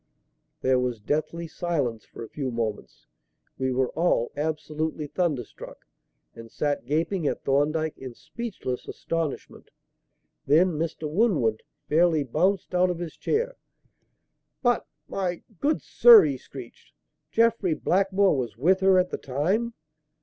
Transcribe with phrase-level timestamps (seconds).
[0.61, 3.05] There was deathly silence for a few moments.
[3.59, 5.85] We were all absolutely thunderstruck,
[6.33, 9.69] and sat gaping at Thorndyke in speechless astonishment.
[10.47, 11.07] Then Mr.
[11.07, 13.57] Winwood fairly bounced out of his chair.
[14.63, 16.93] "But my good sir!" he screeched.
[17.29, 19.75] "Jeffrey Blackmore was with her at the time!"